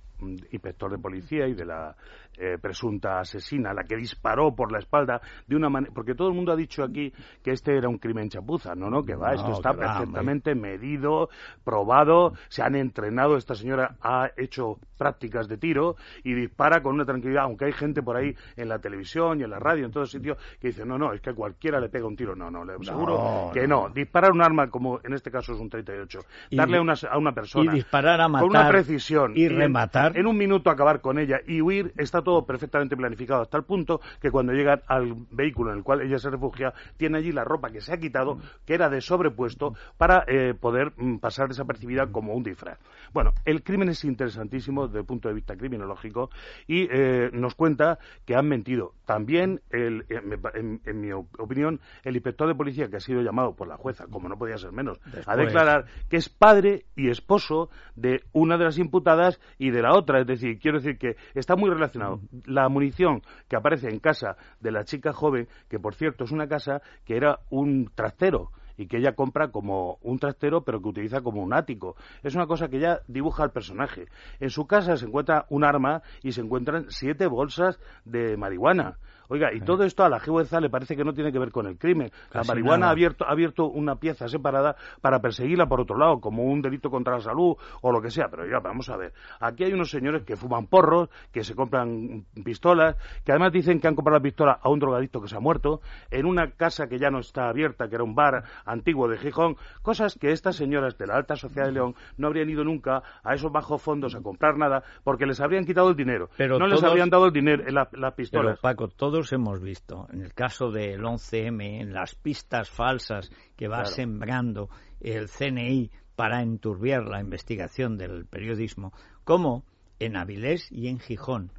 inspector 0.52 0.92
de 0.92 0.98
policía 0.98 1.48
y 1.48 1.54
de 1.54 1.66
la 1.66 1.96
eh, 2.38 2.58
presunta 2.62 3.20
asesina, 3.20 3.74
la 3.74 3.84
que 3.84 3.96
disparó 3.96 4.54
por 4.54 4.72
la 4.72 4.80
espalda 4.80 5.22
de 5.48 5.56
una 5.56 5.70
manera. 5.70 5.94
Porque 5.94 6.16
todo 6.16 6.28
el 6.28 6.34
mundo 6.34 6.52
ha 6.52 6.56
dicho 6.56 6.84
aquí 6.84 7.14
que 7.42 7.52
este 7.52 7.78
era 7.78 7.88
un 7.88 7.98
crimen 7.98 8.30
chapuza. 8.30 8.76
No, 8.76 8.90
no, 8.90 9.04
que 9.04 9.16
va, 9.16 9.34
esto 9.34 9.52
está 9.52 9.74
perfectamente 9.74 10.54
medido, 10.54 11.30
probado, 11.64 12.34
se 12.50 12.62
han 12.62 12.76
entrenado. 12.76 13.38
Esta 13.38 13.56
señora 13.56 13.96
ha 14.02 14.30
hecho 14.36 14.80
prácticas 14.98 15.48
de 15.48 15.58
tiro 15.58 15.96
y 16.24 16.34
dispara 16.34 16.82
con 16.82 16.96
una 16.96 17.06
tranquilidad, 17.06 17.44
aunque 17.44 17.66
hay 17.66 17.74
gente 17.74 18.02
por 18.02 18.18
ahí 18.18 18.36
en 18.56 18.70
la 18.70 18.80
televisión 18.80 19.40
y 19.40 19.44
en 19.44 19.50
la 19.50 19.60
radio, 19.60 19.86
en 19.86 19.92
todos 19.92 20.12
sitios, 20.12 20.38
que 20.60 20.70
dice, 20.70 20.86
no, 20.86 20.98
no, 20.98 21.14
es 21.14 21.22
que 21.22 21.34
cualquiera 21.34 21.80
le 21.80 21.90
pega 21.90 22.06
un 22.06 22.16
tiro. 22.16 22.36
No, 22.36 22.52
no, 22.52 22.66
le 22.66 22.74
aseguro 22.74 23.52
que 23.54 23.68
no. 23.68 23.90
Disparar 23.90 24.32
un 24.32 24.42
arma, 24.42 24.70
como 24.70 25.00
en 25.04 25.14
este 25.14 25.32
caso 25.32 25.54
es 25.54 25.60
un 25.60 25.70
38, 25.70 26.20
darle 26.52 26.78
a 26.78 26.82
una, 26.82 26.94
a 27.10 27.18
una 27.18 27.32
persona. 27.34 27.72
Y 27.72 27.76
disparar 27.76 28.20
a 28.22 28.28
matar. 28.28 28.48
Con 28.48 28.58
una 28.58 28.68
precisión. 28.68 29.34
Y, 29.36 29.48
rematar. 29.48 30.05
En 30.13 30.28
un 30.28 30.38
minuto 30.38 30.69
acabar 30.69 31.02
con 31.02 31.19
ella 31.19 31.40
y 31.48 31.62
huir, 31.62 31.94
está 31.98 32.22
todo 32.22 32.46
perfectamente 32.46 32.96
planificado 32.96 33.42
hasta 33.42 33.57
el 33.57 33.63
punto 33.63 34.02
que 34.22 34.31
cuando 34.31 34.54
llega 34.54 34.81
al 34.88 35.16
vehículo 35.31 35.72
en 35.72 35.78
el 35.78 35.84
cual 35.84 36.02
ella 36.02 36.19
se 36.19 36.30
refugia, 36.30 36.74
tiene 36.98 37.18
allí 37.18 37.31
la 37.31 37.44
ropa 37.44 37.72
que 37.72 37.81
se 37.81 37.94
ha 37.94 37.98
quitado, 37.98 38.40
que 38.66 38.74
era 38.74 38.90
de 38.90 39.02
sobrepuesto, 39.02 39.75
para 39.98 40.24
eh, 40.28 40.54
poder 40.54 40.94
mm, 40.98 41.18
pasar 41.18 41.48
desapercibida 41.48 42.07
como 42.07 42.34
un 42.34 42.44
disfraz. 42.44 42.80
Bueno, 43.13 43.34
el 43.46 43.63
crimen 43.63 43.90
es 43.90 44.04
interesantísimo 44.04 44.88
desde 44.88 45.00
el 45.00 45.06
punto 45.06 45.28
de 45.28 45.36
vista 45.36 45.56
criminológico 45.56 46.30
y 46.68 46.88
eh, 46.92 47.30
nos 47.31 47.56
cuenta 47.56 48.00
que 48.25 48.36
han 48.36 48.48
mentido. 48.48 48.94
También, 49.06 49.62
el, 49.69 50.06
en, 50.10 51.01
mi 51.01 51.12
opinión, 51.12 51.80
el 52.04 52.16
inspector 52.16 52.48
de 52.48 52.56
policía 52.56 52.90
que 52.90 52.98
ha 52.98 53.00
sido 53.00 53.22
llamado 53.22 53.56
por 53.56 53.68
la 53.68 53.78
jueza, 53.78 54.06
como 54.10 54.28
no 54.28 54.38
podía 54.38 54.58
ser 54.58 54.72
menos, 54.72 55.00
a 55.25 55.36
declarar 55.36 55.86
que 56.10 56.18
es 56.18 56.30
padre 56.30 56.86
y 56.96 57.10
esposo 57.10 57.69
de 57.96 58.24
una 58.34 58.58
de 58.58 58.66
las 58.66 58.78
imputadas 58.78 59.40
y 59.58 59.69
de 59.69 59.81
la 59.81 59.94
otra. 59.96 60.22
Es 60.22 60.28
decir, 60.28 60.60
quiero 60.60 60.80
decir 60.80 60.98
que 60.98 61.16
está 61.34 61.56
muy 61.56 61.70
relacionado 61.70 62.20
la 62.46 62.70
munición 62.70 63.22
que 63.48 63.56
aparece 63.56 63.90
en 63.90 64.00
casa 64.00 64.38
de 64.60 64.72
la 64.72 64.84
chica 64.84 65.14
joven, 65.14 65.48
que 65.70 65.80
por 65.80 65.96
cierto 65.96 66.24
es 66.24 66.32
una 66.32 66.48
casa 66.48 66.82
que 67.06 67.16
era 67.18 67.40
un 67.50 67.90
trastero 67.94 68.52
y 68.78 68.88
que 68.88 68.98
ella 68.98 69.14
compra 69.14 69.52
como 69.52 69.98
un 70.02 70.20
trastero 70.20 70.64
pero 70.64 70.82
que 70.82 70.90
utiliza 70.90 71.22
como 71.22 71.42
un 71.42 71.54
ático. 71.54 71.96
Es 72.24 72.36
una 72.36 72.48
cosa 72.48 72.68
que 72.68 72.80
ya 72.80 73.00
dibuja 73.08 73.44
al 73.44 73.52
personaje. 73.52 74.06
En 74.40 74.50
su 74.50 74.68
casa 74.68 74.98
se 74.98 75.06
encuentra 75.06 75.46
un 75.50 75.64
arma 75.64 76.02
y 76.22 76.32
se 76.32 76.42
encuentran 76.42 76.86
siete 76.90 77.28
bolsas 77.28 77.80
de 78.04 78.38
marihuana. 78.38 78.98
Oiga, 79.30 79.54
y 79.54 79.62
todo 79.62 79.83
esto 79.83 80.04
a 80.04 80.10
la 80.10 80.19
jueza 80.19 80.60
le 80.60 80.69
parece 80.69 80.95
que 80.95 81.04
no 81.04 81.13
tiene 81.13 81.31
que 81.31 81.39
ver 81.39 81.51
con 81.51 81.68
el 81.68 81.77
crimen. 81.77 82.12
la 82.33 82.44
marihuana 82.44 82.88
ha 82.88 82.92
abierto, 82.92 83.25
ha 83.25 83.31
abierto 83.31 83.66
una 83.68 83.95
pieza 83.95 84.27
separada 84.27 84.75
para 85.01 85.20
perseguirla 85.20 85.67
por 85.67 85.82
otro 85.82 85.98
lado, 85.98 86.20
como 86.20 86.44
un 86.44 86.62
delito 86.62 86.89
contra 86.89 87.15
la 87.15 87.22
salud 87.22 87.55
o 87.82 87.91
lo 87.91 88.01
que 88.01 88.12
sea. 88.12 88.27
Pero 88.29 88.46
ya, 88.48 88.60
vamos 88.60 88.89
a 88.89 88.98
ver. 88.98 89.13
Aquí 89.39 89.63
hay 89.63 89.74
unos 89.74 89.89
señores 89.89 90.24
que 90.24 90.36
fuman 90.36 90.67
porros, 90.67 91.10
que 91.32 91.44
se 91.44 91.55
compran 91.55 92.25
pistolas, 92.44 92.96
que 93.24 93.32
además 93.32 93.51
dicen 93.51 93.79
que 93.79 93.88
han 93.88 93.96
comprado 93.96 94.20
la 94.20 94.24
pistola 94.24 94.60
a 94.62 94.70
un 94.70 94.79
drogadicto 94.79 95.22
que 95.22 95.27
se 95.27 95.36
ha 95.36 95.39
muerto, 95.39 95.82
en 96.12 96.25
una 96.25 96.51
casa 96.51 96.88
que 96.88 97.00
ya 97.00 97.10
no 97.10 97.20
está 97.20 97.50
abierta, 97.50 97.88
que 97.88 97.96
era 97.96 98.03
un 98.03 98.15
bar 98.15 98.44
antiguo 98.65 99.08
de 99.08 99.17
Gijón. 99.17 99.58
Cosas 99.82 100.17
que 100.20 100.32
estas 100.32 100.55
señoras 100.55 100.98
de 100.98 101.08
la 101.08 101.15
alta 101.15 101.36
sociedad 101.36 101.67
de 101.67 101.74
León 101.74 101.96
no 102.17 102.27
habrían 102.27 102.50
ido 102.50 102.63
nunca 102.63 103.03
a 103.24 103.34
esos 103.34 103.51
bajos 103.51 103.82
fondos 103.82 104.15
a 104.15 104.22
comprar 104.22 104.58
nada 104.58 104.84
porque 105.03 105.25
les 105.25 105.39
habrían 105.39 105.65
quitado 105.65 105.89
el 105.89 105.96
dinero. 105.96 106.29
Pero 106.38 106.60
no 106.60 106.67
les 106.67 106.84
habrían 106.84 107.10
dado 107.10 107.27
el 107.27 107.34
dinero, 107.34 107.63
las 107.72 107.91
la 107.94 108.12
pistolas. 108.12 108.60
Pero, 108.60 108.62
Paco, 108.62 108.88
todos 108.88 109.14
hemos 109.31 109.62
visto, 109.62 110.07
en 110.12 110.22
el 110.22 110.34
caso 110.34 110.72
del 110.72 111.01
11M, 111.01 111.81
en 111.81 111.93
las 111.93 112.15
pistas 112.15 112.69
falsas 112.69 113.29
que 113.55 113.67
va 113.67 113.86
sembrando 113.86 114.69
el 115.00 115.29
CNI 115.29 115.89
para 116.15 116.41
enturbiar 116.41 117.03
la 117.07 117.22
investigación 117.22 117.98
del 117.98 118.25
periodismo, 118.25 118.93
como 119.24 119.63
en 120.00 120.17
Avilés 120.17 120.72
y 120.72 120.88
en 120.88 121.00
Gijón. 121.00 121.51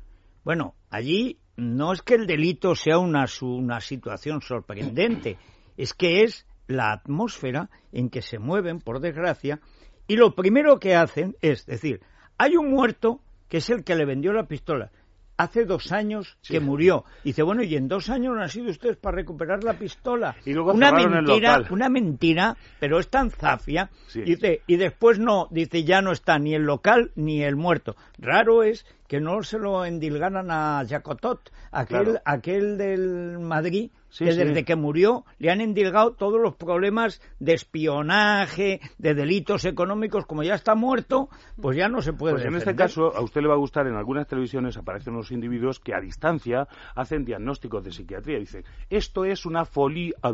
Bueno, 0.45 0.75
allí 0.91 1.39
no 1.57 1.93
es 1.93 2.03
que 2.03 2.15
el 2.15 2.27
delito 2.27 2.75
sea 2.75 2.99
una, 2.99 3.25
una 3.41 3.81
situación 3.81 4.43
sorprendente, 4.43 5.39
es 5.77 5.95
que 5.95 6.23
es 6.23 6.47
la 6.67 6.93
atmósfera 6.93 7.71
en 7.93 8.11
que 8.11 8.23
se 8.23 8.39
mueven, 8.39 8.81
por 8.81 9.01
desgracia, 9.01 9.61
y 10.07 10.17
lo 10.17 10.35
primero 10.35 10.79
que 10.79 10.95
hacen 10.95 11.37
es 11.41 11.65
decir, 11.67 12.01
hay 12.39 12.57
un 12.57 12.71
muerto 12.71 13.21
que 13.49 13.59
es 13.59 13.71
el 13.71 13.85
que 13.85 13.95
le 13.95 14.05
vendió 14.05 14.33
la 14.33 14.47
pistola 14.47 14.93
hace 15.37 15.65
dos 15.65 15.93
años 15.93 16.37
que 16.43 16.61
murió. 16.61 17.05
dice, 17.25 17.43
bueno, 17.43 17.63
y 17.63 17.77
en 17.77 17.89
dos 17.89 18.09
años 18.09 18.35
no 18.35 18.43
han 18.43 18.49
sido 18.49 18.71
ustedes 18.71 18.97
para 18.97 19.17
recuperar 19.17 19.65
la 19.65 19.75
pistola. 19.75 20.37
Y 20.45 20.53
luego 20.53 20.73
una 20.73 20.93
mentira, 20.93 21.65
una 21.71 21.89
mentira, 21.89 22.57
pero 22.81 22.99
es 22.99 23.09
tan 23.09 23.31
zafia. 23.31 23.91
Dice, 24.15 24.63
y 24.67 24.77
después 24.77 25.19
no, 25.19 25.49
dice, 25.51 25.85
ya 25.85 26.01
no 26.01 26.13
está 26.13 26.39
ni 26.39 26.55
el 26.55 26.63
local 26.63 27.13
ni 27.15 27.43
el 27.43 27.57
muerto. 27.57 27.97
Raro 28.19 28.63
es 28.63 28.87
que 29.09 29.21
no 29.21 29.43
se 29.43 29.59
lo 29.59 29.85
endilgaran 29.85 30.51
a 30.51 30.85
Jacotot, 30.89 31.51
aquel, 31.71 32.21
aquel 32.25 32.79
del 32.79 33.39
Madrid, 33.39 33.91
que 34.17 34.25
desde 34.25 34.65
que 34.65 34.77
murió 34.77 35.25
le 35.39 35.51
han 35.51 35.61
endilgado 35.61 36.13
todos 36.13 36.41
los 36.41 36.55
problemas 36.55 37.21
de 37.39 37.55
espionaje, 37.55 38.81
de 38.99 39.15
delitos 39.15 39.65
económicos, 39.65 40.27
como 40.27 40.43
ya 40.43 40.55
está 40.55 40.75
muerto, 40.75 41.29
pues 41.61 41.77
ya 41.77 41.89
no 41.89 42.01
se 42.03 42.13
puede. 42.13 42.35
Pues 42.35 42.47
en 42.47 42.55
este 42.55 42.75
caso, 42.75 43.15
a 43.15 43.23
usted 43.23 43.43
le 43.43 43.49
va 43.49 43.55
a 43.55 43.59
gustar, 43.59 43.87
en 43.87 43.95
algunas 43.95 44.27
televisiones 44.27 44.77
aparecen 44.77 45.15
unos 45.15 45.31
individuos 45.31 45.81
que 45.81 45.95
a 45.95 46.01
distancia 46.01 46.69
hacen 46.95 47.25
diagnósticos 47.25 47.85
de 47.85 47.93
psiquiatría. 47.93 48.39
Dicen, 48.39 48.65
esto 48.91 49.25
es 49.25 49.47
una 49.47 49.65
folie 49.65 50.15
a 50.23 50.33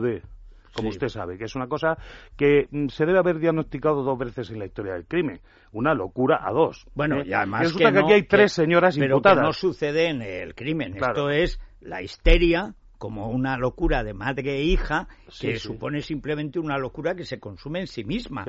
como 0.75 0.89
usted 0.89 1.09
sabe, 1.09 1.39
que 1.39 1.45
es 1.45 1.55
una 1.55 1.69
cosa 1.69 1.97
que 2.37 2.69
mm, 2.71 2.89
se 2.89 3.07
debe 3.07 3.19
haber 3.19 3.39
diagnosticado 3.39 4.03
dos 4.03 4.19
veces 4.19 4.51
en 4.51 4.59
la 4.59 4.67
historia 4.67 4.95
del 4.95 5.07
crimen. 5.07 5.41
Una 5.73 5.95
locura 5.95 6.41
a 6.43 6.53
dos. 6.53 6.87
Bueno, 6.95 7.21
¿eh? 7.21 7.25
y 7.27 7.33
además 7.33 7.63
resulta 7.63 7.93
que, 7.93 7.99
aquí 7.99 8.13
hay 8.13 8.23
tres 8.25 8.53
señoras 8.53 8.97
pero 8.99 9.17
imputadas. 9.17 9.43
no 9.43 9.53
sucede 9.53 10.09
en 10.09 10.23
el 10.23 10.55
crimen. 10.55 10.97
Esto 10.97 11.31
es 11.31 11.61
la 11.81 12.03
histeria 12.03 12.75
como 13.03 13.31
una 13.31 13.57
locura 13.57 14.05
de 14.05 14.15
madre 14.15 14.59
e 14.59 14.63
hija 14.63 15.09
que 15.41 15.57
supone 15.57 16.03
simplemente 16.03 16.61
una 16.61 16.79
locura 16.79 17.17
que 17.17 17.25
se 17.25 17.41
consume 17.41 17.81
en 17.81 17.89
sí 17.89 18.05
misma. 18.05 18.45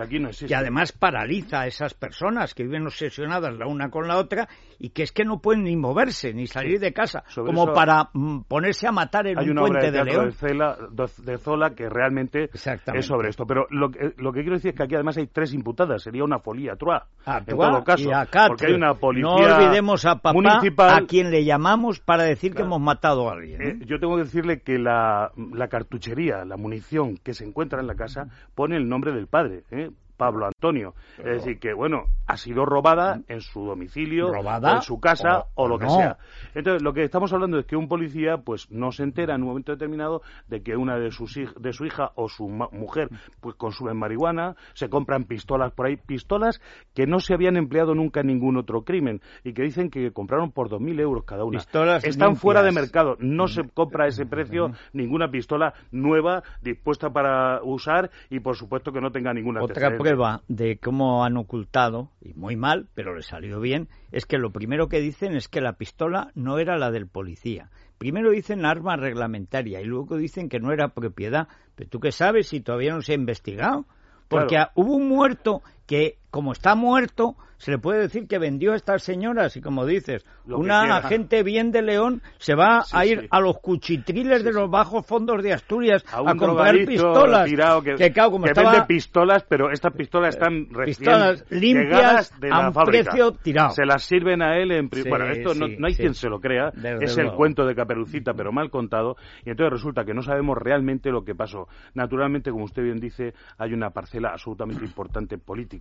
y 0.47 0.53
además 0.53 0.91
paraliza 0.91 1.61
a 1.61 1.65
esas 1.65 1.95
personas 1.95 2.53
que 2.53 2.61
viven 2.61 2.85
obsesionadas 2.85 3.57
la 3.57 3.65
una 3.65 3.89
con 3.89 4.07
la 4.07 4.17
otra 4.17 4.47
y 4.77 4.89
que 4.89 5.01
es 5.01 5.11
que 5.11 5.25
no 5.25 5.39
pueden 5.39 5.63
ni 5.63 5.75
moverse 5.75 6.35
ni 6.35 6.45
salir 6.45 6.79
de 6.79 6.93
casa, 6.93 7.23
como 7.33 7.73
para 7.73 8.11
mm, 8.13 8.41
ponerse 8.41 8.85
a 8.85 8.91
matar 8.91 9.25
en 9.25 9.39
un 9.39 9.55
puente 9.55 9.89
de, 9.89 10.03
León. 10.03 10.29
De, 10.29 11.37
Zola 11.39 11.73
que 11.73 11.89
realmente 11.89 12.51
es 12.53 13.05
sobre 13.07 13.29
esto. 13.29 13.47
Pero 13.47 13.65
lo, 13.71 13.89
lo, 14.17 14.33
que 14.33 14.41
quiero 14.41 14.57
decir 14.57 14.69
es 14.69 14.77
que 14.77 14.83
aquí 14.83 14.93
además 14.93 15.17
hay 15.17 15.27
tres 15.27 15.53
imputadas, 15.53 16.03
sería 16.03 16.23
una 16.23 16.37
folía 16.37 16.75
trois, 16.75 17.01
en 17.25 17.45
todo 17.45 17.83
caso, 17.83 18.09
porque 18.49 18.67
hay 18.67 18.73
una 18.73 18.93
policía 18.93 19.29
No 19.29 19.35
olvidemos 19.35 20.05
a 20.05 20.17
papá 20.19 20.59
a 20.95 21.05
quien 21.07 21.31
le 21.31 21.43
llamamos 21.43 21.99
para 21.99 22.23
decir 22.23 22.53
que 22.53 22.61
hemos 22.61 22.81
matado 22.81 23.29
a 23.29 23.33
alguien. 23.33 23.61
¿eh? 23.63 23.79
yo 23.85 23.99
tengo 23.99 24.17
que 24.17 24.25
decirle 24.43 24.61
que 24.61 24.79
la, 24.79 25.31
la, 25.53 25.67
cartuchería, 25.67 26.45
la 26.45 26.57
munición 26.57 27.17
que 27.17 27.33
se 27.33 27.45
encuentra 27.45 27.79
en 27.79 27.87
la 27.87 27.95
casa 27.95 28.27
pone 28.55 28.75
el 28.75 28.89
nombre 28.89 29.11
del 29.11 29.27
padre. 29.27 29.63
¿eh? 29.71 29.91
Pablo 30.17 30.45
Antonio. 30.45 30.93
Es 31.17 31.43
decir, 31.43 31.59
que, 31.59 31.73
bueno, 31.73 32.05
ha 32.27 32.37
sido 32.37 32.65
robada 32.65 33.21
en 33.27 33.41
su 33.41 33.65
domicilio, 33.65 34.31
en 34.33 34.81
su 34.81 34.99
casa 34.99 35.45
o, 35.55 35.67
lo 35.67 35.77
que 35.77 35.89
sea. 35.89 36.17
Entonces, 36.55 36.81
lo 36.81 36.93
que 36.93 37.03
estamos 37.03 37.33
hablando 37.33 37.59
es 37.59 37.65
que 37.65 37.75
un 37.75 37.87
policía, 37.87 38.37
pues, 38.37 38.69
no 38.71 38.91
se 38.91 39.03
entera 39.03 39.35
en 39.35 39.41
un 39.41 39.49
momento 39.49 39.71
determinado 39.71 40.21
de 40.47 40.61
que 40.61 40.75
una 40.75 40.97
de, 40.97 41.11
sus 41.11 41.33
de 41.59 41.73
su 41.73 41.85
hija 41.85 42.11
o 42.15 42.29
su 42.29 42.47
mujer, 42.47 43.09
pues, 43.41 43.55
consumen 43.55 43.97
marihuana, 43.97 44.55
se 44.73 44.89
compran 44.89 45.25
pistolas 45.25 45.71
por 45.73 45.87
ahí, 45.87 45.97
pistolas 45.97 46.61
que 46.93 47.07
no 47.07 47.19
se 47.19 47.33
habían 47.33 47.57
empleado 47.57 47.95
nunca 47.95 48.21
en 48.21 48.27
ningún 48.27 48.57
otro 48.57 48.83
crimen 48.83 49.21
y 49.43 49.53
que 49.53 49.63
dicen 49.63 49.89
que 49.89 50.11
compraron 50.11 50.51
por 50.51 50.69
2.000 50.69 50.99
euros 51.01 51.23
cada 51.25 51.43
una. 51.43 51.59
Están 52.03 52.35
fuera 52.35 52.61
de 52.63 52.71
mercado, 52.71 53.15
no 53.19 53.47
se 53.47 53.63
compra 53.69 54.05
a 54.05 54.07
ese 54.07 54.25
precio 54.25 54.71
ninguna 54.93 55.29
pistola 55.29 55.73
nueva 55.91 56.43
dispuesta 56.61 57.09
para 57.09 57.61
usar 57.63 58.11
y, 58.29 58.39
por 58.39 58.55
supuesto, 58.55 58.91
que 58.91 59.01
no 59.01 59.11
tenga 59.11 59.33
ninguna 59.33 59.61
prueba 60.03 60.41
de 60.47 60.77
cómo 60.77 61.23
han 61.23 61.37
ocultado, 61.37 62.11
y 62.21 62.33
muy 62.33 62.55
mal, 62.55 62.87
pero 62.93 63.15
le 63.15 63.23
salió 63.23 63.59
bien, 63.59 63.87
es 64.11 64.25
que 64.25 64.37
lo 64.37 64.51
primero 64.51 64.89
que 64.89 64.99
dicen 64.99 65.35
es 65.35 65.47
que 65.47 65.61
la 65.61 65.73
pistola 65.73 66.31
no 66.35 66.59
era 66.59 66.77
la 66.77 66.91
del 66.91 67.07
policía. 67.07 67.69
Primero 67.97 68.31
dicen 68.31 68.65
arma 68.65 68.97
reglamentaria 68.97 69.79
y 69.79 69.85
luego 69.85 70.17
dicen 70.17 70.49
que 70.49 70.59
no 70.59 70.73
era 70.73 70.89
propiedad. 70.89 71.47
Pero 71.75 71.89
tú 71.89 71.99
qué 72.01 72.11
sabes 72.11 72.47
si 72.47 72.59
todavía 72.59 72.93
no 72.93 73.01
se 73.01 73.13
ha 73.13 73.15
investigado. 73.15 73.85
Porque 74.27 74.57
hubo 74.75 74.95
un 74.95 75.07
muerto 75.07 75.61
que, 75.85 76.17
como 76.29 76.51
está 76.51 76.75
muerto, 76.75 77.35
se 77.63 77.71
le 77.71 77.77
puede 77.77 78.01
decir 78.01 78.27
que 78.27 78.39
vendió 78.39 78.73
a 78.73 78.75
estas 78.75 79.03
señoras 79.03 79.55
y 79.55 79.61
como 79.61 79.85
dices, 79.85 80.25
una 80.45 80.97
agente 80.97 81.43
bien 81.43 81.71
de 81.71 81.81
León 81.81 82.21
se 82.37 82.55
va 82.55 82.83
a 82.91 83.05
ir 83.05 83.27
a 83.31 83.39
los 83.39 83.59
cuchitriles 83.59 84.43
de 84.43 84.51
los 84.51 84.69
bajos 84.69 85.05
fondos 85.05 85.41
de 85.41 85.53
Asturias 85.53 86.03
a, 86.11 86.35
comprar 86.35 86.75
pistolas. 86.85 87.49
que, 87.97 88.13
como 88.13 88.45
vende 88.53 88.83
pistolas, 88.85 89.45
pero 89.47 89.71
estas 89.71 89.93
pistolas 89.93 90.35
están 90.35 90.67
pistolas 90.85 91.45
limpias 91.51 92.37
de 92.37 92.51
a 92.51 92.67
un 92.67 92.73
precio 92.73 93.31
tirado. 93.31 93.69
Se 93.69 93.85
las 93.85 94.03
sirven 94.03 94.41
a 94.41 94.57
él 94.57 94.73
en 94.73 94.89
bueno, 95.07 95.29
esto 95.29 95.53
no, 95.55 95.87
hay 95.87 95.95
quien 95.95 96.15
se 96.15 96.27
lo 96.27 96.41
crea, 96.41 96.73
es 96.99 97.17
el 97.17 97.31
cuento 97.31 97.65
de 97.65 97.75
Caperucita, 97.75 98.33
pero 98.33 98.51
mal 98.51 98.69
contado, 98.71 99.15
y 99.45 99.51
entonces 99.51 99.71
resulta 99.71 100.03
que 100.03 100.13
no 100.13 100.21
sabemos 100.21 100.57
realmente 100.57 101.11
lo 101.11 101.23
que 101.23 101.33
pasó. 101.33 101.69
Naturalmente, 101.93 102.51
como 102.51 102.65
usted 102.65 102.83
bien 102.83 102.99
dice, 102.99 103.33
hay 103.57 103.71
una 103.71 103.91
parcela 103.91 104.31
absolutamente 104.31 104.83
importante 104.83 105.37
política 105.37 105.72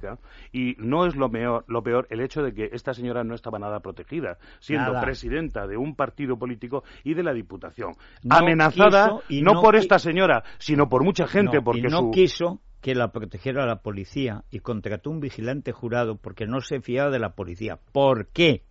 y 0.52 0.75
no 0.78 1.06
es 1.06 1.16
lo 1.16 1.28
mejor 1.28 1.64
lo 1.68 1.82
peor 1.82 2.06
el 2.11 2.20
hecho 2.20 2.42
de 2.42 2.52
que 2.52 2.70
esta 2.72 2.94
señora 2.94 3.25
no 3.25 3.34
estaba 3.34 3.58
nada 3.58 3.80
protegida, 3.80 4.38
siendo 4.61 5.00
presidenta 5.00 5.66
de 5.66 5.76
un 5.76 5.94
partido 5.94 6.38
político 6.38 6.84
y 7.04 7.14
de 7.14 7.22
la 7.22 7.32
Diputación. 7.32 7.94
Amenazada 8.28 9.20
no, 9.28 9.61
por 9.61 9.76
esta 9.76 9.99
señora, 9.99 10.44
sino 10.58 10.88
por 10.88 11.04
mucha 11.04 11.26
gente. 11.26 11.61
porque 11.61 11.80
y 11.80 11.82
no 11.90 12.11
quiso 12.11 12.61
que 12.80 12.94
la 12.94 13.12
protegiera 13.12 13.64
la 13.64 13.76
policía 13.76 14.44
y 14.50 14.58
contrató 14.58 15.11
un 15.11 15.20
vigilante 15.20 15.72
jurado 15.72 16.16
porque 16.16 16.46
no 16.46 16.61
se 16.61 16.80
fiaba 16.80 17.11
de 17.11 17.20
la 17.20 17.34
policía. 17.34 17.78
¿Por 17.92 18.26
qué? 18.28 18.64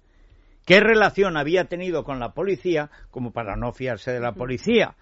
¿Qué 0.65 0.79
relación 0.79 1.37
había 1.37 1.65
tenido 1.65 2.03
con 2.03 2.19
la 2.19 2.33
policía 2.33 2.91
como 3.09 3.31
para 3.31 3.55
no 3.55 3.71
fiarse 3.71 4.11
de 4.11 4.19
la 4.19 4.33
policía? 4.33 4.95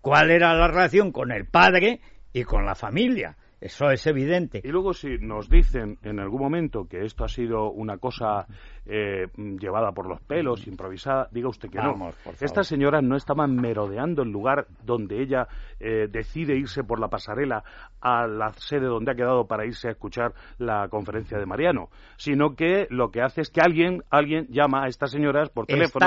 ¿Cuál 0.00 0.30
era 0.30 0.54
la 0.54 0.68
relación 0.68 1.10
con 1.10 1.32
el 1.32 1.46
padre 1.46 2.00
y 2.32 2.44
con 2.44 2.66
la 2.66 2.74
familia? 2.74 3.36
Eso 3.60 3.90
es 3.90 4.06
evidente. 4.06 4.60
Y 4.62 4.68
luego 4.68 4.92
si 4.92 5.16
nos 5.18 5.48
dicen 5.48 5.98
en 6.02 6.20
algún 6.20 6.40
momento 6.40 6.86
que 6.88 7.04
esto 7.04 7.24
ha 7.24 7.28
sido 7.28 7.70
una 7.70 7.96
cosa 7.96 8.46
eh, 8.84 9.26
llevada 9.58 9.92
por 9.92 10.06
los 10.06 10.20
pelos, 10.20 10.66
improvisada, 10.66 11.28
diga 11.32 11.48
usted 11.48 11.70
que 11.70 11.78
no. 11.78 12.10
Estas 12.40 12.66
señoras 12.66 13.02
no 13.02 13.16
estaban 13.16 13.56
merodeando 13.56 14.22
el 14.22 14.30
lugar 14.30 14.66
donde 14.84 15.22
ella 15.22 15.48
eh, 15.80 16.06
decide 16.10 16.56
irse 16.56 16.84
por 16.84 17.00
la 17.00 17.08
pasarela 17.08 17.64
a 18.00 18.26
la 18.26 18.52
sede 18.52 18.86
donde 18.86 19.12
ha 19.12 19.14
quedado 19.14 19.46
para 19.46 19.64
irse 19.64 19.88
a 19.88 19.92
escuchar 19.92 20.34
la 20.58 20.88
conferencia 20.88 21.38
de 21.38 21.46
Mariano, 21.46 21.88
sino 22.16 22.54
que 22.54 22.86
lo 22.90 23.10
que 23.10 23.22
hace 23.22 23.40
es 23.40 23.50
que 23.50 23.62
alguien, 23.62 24.02
alguien 24.10 24.46
llama 24.48 24.84
a 24.84 24.88
estas 24.88 25.10
señoras 25.10 25.48
por 25.48 25.66
teléfono 25.66 26.06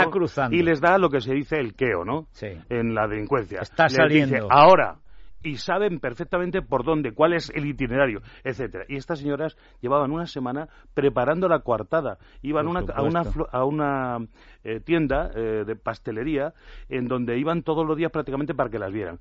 y 0.52 0.62
les 0.62 0.80
da 0.80 0.98
lo 1.00 1.10
que 1.10 1.20
se 1.20 1.34
dice 1.34 1.58
el 1.58 1.74
queo, 1.74 2.06
¿no? 2.06 2.28
Sí. 2.32 2.48
En 2.70 2.94
la 2.94 3.08
delincuencia. 3.08 3.60
Está 3.62 3.90
saliendo. 3.90 4.48
ahora 4.52 5.00
y 5.44 5.58
saben 5.58 6.00
perfectamente 6.00 6.62
por 6.62 6.84
dónde, 6.84 7.14
cuál 7.14 7.34
es 7.34 7.50
el 7.54 7.66
itinerario, 7.66 8.22
etcétera. 8.44 8.86
Y 8.88 8.96
estas 8.96 9.20
señoras 9.20 9.58
llevaban 9.82 10.12
una 10.12 10.26
semana 10.26 10.68
preparando 10.94 11.48
la 11.48 11.60
coartada. 11.60 12.18
Iban 12.42 12.68
a 12.68 13.02
una, 13.02 13.24
a 13.52 13.66
una 13.66 14.18
eh, 14.64 14.80
tienda 14.80 15.32
eh, 15.36 15.64
de 15.66 15.76
pastelería 15.76 16.54
en 16.90 17.08
donde 17.08 17.38
iban 17.38 17.64
todos 17.64 17.86
los 17.86 17.98
días 17.98 18.12
prácticamente 18.12 18.54
para 18.54 18.70
que 18.70 18.80
las 18.80 18.92
vieran 18.92 19.20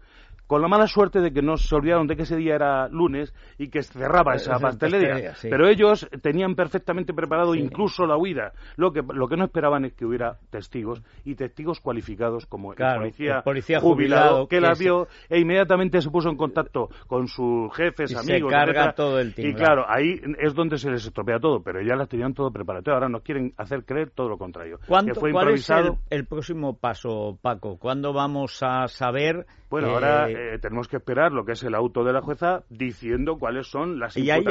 con 0.49 0.63
la 0.63 0.69
mala 0.69 0.87
suerte 0.87 1.21
de 1.21 1.31
que 1.31 1.43
no 1.43 1.59
se 1.59 1.75
olvidaron 1.75 2.07
de 2.07 2.17
que 2.17 2.23
ese 2.23 2.35
día 2.35 2.55
era 2.55 2.89
lunes 2.89 3.35
y 3.59 3.69
que 3.69 3.83
cerraba 3.83 4.35
esa 4.35 4.59
pastelería. 4.59 5.35
Pero 5.43 5.69
ellos 5.69 6.09
tenían 6.23 6.55
perfectamente 6.55 7.13
preparado 7.13 7.55
incluso 7.55 8.07
la 8.07 8.17
huida. 8.17 8.53
Lo 8.77 8.91
que, 8.91 9.03
lo 9.03 9.29
que 9.29 9.37
no 9.37 9.45
esperaban 9.45 9.85
es 9.85 9.93
que 9.93 10.07
hubiera 10.07 10.39
testigos 10.49 11.03
y 11.27 11.35
testigos 11.35 11.81
cualificados 11.81 12.47
como 12.47 12.73
el, 12.73 12.79
policía, 12.79 13.81
jubilado, 13.81 14.49
que, 14.49 14.59
la 14.59 14.73
vio 14.73 15.07
e 15.29 15.39
inmediatamente 15.39 16.01
se 16.01 16.08
puso 16.11 16.29
en 16.29 16.37
contacto 16.37 16.89
con 17.07 17.29
sus 17.29 17.75
jefes, 17.75 18.15
amigos. 18.17 18.51
Se 18.51 18.59
carga 18.59 18.93
todo 18.93 19.19
el 19.19 19.35
Y 19.37 19.55
claro, 19.55 19.85
ahí 19.89 20.21
es 20.39 20.55
donde 20.55 20.79
se 20.79 20.91
les 20.91 21.05
estropea 21.05 21.39
todo, 21.39 21.63
pero 21.63 21.81
ya 21.81 21.95
las 21.97 22.09
tenían 22.09 22.35
todo 22.35 22.51
preparado. 22.51 22.93
Ahora 22.93 23.09
nos 23.09 23.23
quieren 23.23 23.53
hacer 23.57 23.85
creer 23.85 24.11
todo 24.11 24.29
lo 24.29 24.39
contrario. 24.39 24.79
¿Cuál 24.87 25.09
es 25.51 25.71
el, 26.11 26.27
próximo 26.27 26.77
paso, 26.77 27.39
Paco? 27.41 27.79
¿Cuándo 27.79 28.13
vamos 28.13 28.63
a 28.63 28.87
saber? 28.89 29.47
Bueno, 29.71 29.91
ahora 29.91 30.31
eh, 30.31 30.55
eh, 30.55 30.59
tenemos 30.59 30.89
que 30.89 30.97
esperar 30.97 31.33
lo 31.33 31.45
que 31.45 31.53
es 31.53 31.63
el 31.63 31.75
auto 31.75 32.03
de 32.03 32.13
la 32.13 32.23
jueza 32.23 32.63
diciendo 32.71 33.37
cuáles 33.39 33.67
son 33.67 33.99
las 33.99 34.17
¿Y 34.17 34.31
hay 34.31 34.45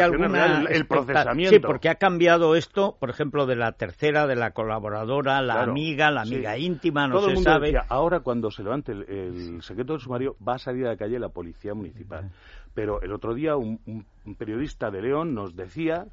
el 0.69 0.85
procesamiento. 0.85 1.55
Sí, 1.55 1.59
porque 1.59 1.89
ha 1.89 1.95
cambiado 1.95 2.55
esto, 2.55 2.97
por 2.99 3.09
ejemplo, 3.09 3.45
de 3.47 3.55
la 3.55 3.71
tercera, 3.71 4.27
de 4.27 4.35
la 4.35 4.51
colaboradora, 4.51 5.41
la 5.41 5.61
amiga, 5.61 6.11
la 6.11 6.21
amiga 6.21 6.57
íntima, 6.57 7.07
no 7.07 7.21
se 7.21 7.35
sabe. 7.37 7.73
ahora 7.89 8.19
cuando 8.19 8.51
se 8.51 8.63
levante 8.63 8.91
el, 8.91 9.61
secreto 9.61 9.93
del 9.93 10.01
sumario 10.01 10.35
va 10.45 10.55
a 10.55 10.59
salir 10.59 10.85
a 10.85 10.89
la 10.89 10.97
calle 10.97 11.19
la 11.19 11.29
policía 11.29 11.73
municipal. 11.73 12.31
Pero 12.73 13.01
el 13.01 13.11
otro 13.11 13.33
día 13.33 13.55
un 13.55 14.05
periodista 14.37 14.91
de 14.91 15.01
León 15.01 15.33
nos 15.33 15.55
decía 15.55 16.05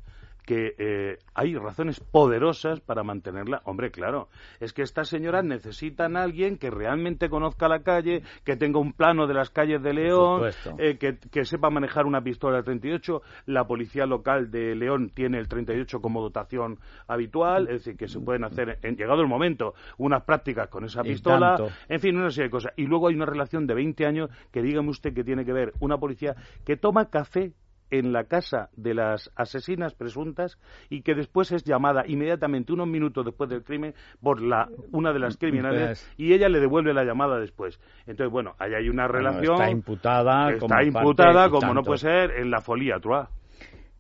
que 0.45 0.75
eh, 0.79 1.19
hay 1.35 1.57
razones 1.57 2.01
poderosas 2.01 2.81
para 2.81 3.03
mantenerla. 3.03 3.63
Hombre, 3.65 3.91
claro, 3.91 4.29
es 4.61 4.73
que 4.73 4.83
estas 4.83 5.09
señoras 5.09 5.45
necesitan 5.45 6.17
a 6.17 6.23
alguien 6.23 6.59
que 6.59 6.71
realmente 6.71 7.29
conozca 7.29 7.69
la 7.69 7.83
calle, 7.83 8.23
que 8.45 8.57
tenga 8.57 8.79
un 8.79 8.93
plano 8.93 9.27
de 9.27 9.35
las 9.35 9.51
calles 9.51 9.83
de 9.83 9.95
León, 9.95 10.51
eh, 10.79 10.99
que, 10.99 11.45
sepa 11.45 11.71
manejar 11.71 12.07
una 12.07 12.23
pistola 12.23 12.59
de 12.59 12.63
38. 12.65 13.23
La 13.47 13.67
policía 13.67 14.07
local 14.07 14.51
de 14.51 14.75
León 14.75 15.11
tiene 15.15 15.39
el 15.39 15.49
38 15.49 16.01
como 16.01 16.21
dotación 16.21 16.79
habitual, 17.09 17.69
es 17.69 17.85
decir, 17.85 17.97
que 17.97 18.09
se 18.09 18.21
pueden 18.21 18.45
hacer, 18.45 18.79
en 18.83 18.97
llegado 18.97 19.21
el 19.23 19.29
momento, 19.29 19.75
unas 19.99 20.23
prácticas 20.25 20.69
con 20.69 20.85
esa 20.85 21.03
pistola. 21.03 21.57
En 21.89 22.01
fin, 22.01 22.17
una 22.17 22.31
serie 22.31 22.49
de 22.49 22.51
cosas. 22.51 22.73
Y 22.77 22.87
luego 22.87 23.09
hay 23.09 23.15
una 23.15 23.27
relación 23.27 23.67
de 23.67 23.75
20 23.75 24.07
años 24.07 24.31
que 24.53 24.63
dígame 24.63 24.91
usted 24.91 25.15
que 25.15 25.25
tiene 25.25 25.45
que 25.45 25.53
ver 25.53 25.73
una 25.81 25.99
policía 25.99 26.35
que 26.65 26.77
toma 26.77 27.09
café 27.11 27.53
en 27.99 28.13
la 28.13 28.25
casa 28.25 28.71
de 28.77 28.95
las 28.95 29.31
asesinas 29.37 29.95
presuntas 29.95 30.59
y 30.89 31.03
que 31.03 31.15
después 31.15 31.53
es 31.53 31.65
llamada 31.65 32.05
inmediatamente 32.07 32.73
unos 32.73 32.89
minutos 32.89 33.25
después 33.25 33.49
del 33.51 33.63
crimen 33.63 33.95
por 34.23 34.43
la 34.43 34.69
una 34.93 35.13
de 35.13 35.19
las 35.19 35.37
criminales 35.37 36.09
y 36.17 36.33
ella 36.33 36.49
le 36.49 36.61
devuelve 36.61 36.93
la 36.93 37.05
llamada 37.05 37.39
después. 37.39 37.81
Entonces, 38.07 38.31
bueno, 38.31 38.55
ahí 38.59 38.75
hay 38.75 38.89
una 38.89 39.07
relación. 39.07 39.55
está 39.55 39.71
imputada. 39.71 40.51
Está 40.51 40.67
como 40.67 40.83
imputada, 40.83 41.51
como 41.51 41.75
no 41.75 41.83
puede 41.83 41.99
ser, 41.99 42.31
en 42.33 42.51
la 42.51 42.61
folía, 42.61 42.99
toi. 43.01 43.27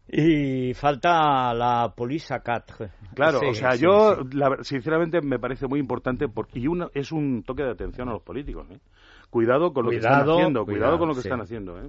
Y 0.06 0.74
falta 0.74 1.54
la 1.54 1.92
Police 1.96 2.34
Quatre. 2.44 2.90
Claro, 3.14 3.40
o 3.48 3.54
sea, 3.54 3.74
yo 3.74 4.18
sinceramente 4.62 5.20
me 5.22 5.38
parece 5.38 5.66
muy 5.66 5.80
importante 5.80 6.28
porque 6.28 6.58
y 6.58 6.66
uno, 6.66 6.90
es 6.94 7.10
un 7.10 7.42
toque 7.42 7.62
de 7.62 7.70
atención 7.70 8.08
a 8.08 8.12
los 8.12 8.22
políticos. 8.22 8.66
¿eh? 8.70 8.78
Cuidado 9.30 9.72
con 9.72 9.84
lo 9.86 9.90
que 9.90 9.96
están 9.96 10.28
haciendo, 10.28 10.64
cuidado, 10.64 10.98
con 10.98 11.08
lo 11.08 11.14
que 11.14 11.20
están 11.20 11.40
haciendo. 11.40 11.80
¿eh? 11.80 11.88